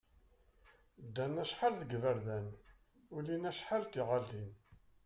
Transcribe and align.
Ddan 1.05 1.35
acḥal 1.43 1.73
deg 1.79 1.89
yiberdan, 1.93 2.47
ulin 3.15 3.49
acḥal 3.49 3.83
d 3.85 3.89
tiɣalin. 3.93 4.51